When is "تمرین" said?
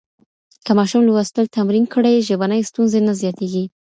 1.57-1.85